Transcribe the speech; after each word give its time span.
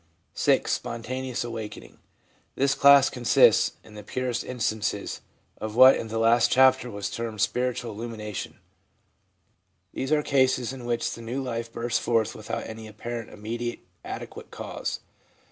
6. 0.33 0.71
Spontaneous 0.71 1.43
awakening.— 1.43 1.99
This 2.55 2.73
class 2.73 3.07
consists, 3.07 3.73
in 3.83 3.93
the 3.93 4.01
purest 4.01 4.43
instances, 4.43 5.21
of 5.59 5.75
what 5.75 5.95
in 5.95 6.07
the 6.07 6.17
last 6.17 6.51
chapter 6.51 6.89
was 6.89 7.07
termed 7.11 7.39
'spiritual 7.39 7.91
illumination/ 7.91 8.57
These 9.93 10.11
are 10.11 10.23
cases 10.23 10.73
in 10.73 10.85
which 10.85 11.13
the 11.13 11.21
new 11.21 11.43
life 11.43 11.71
bursts 11.71 11.99
forth 11.99 12.33
without 12.33 12.65
any 12.65 12.87
apparent 12.87 13.29
immediate 13.29 13.81
adequate 14.03 14.49
cause. 14.49 15.01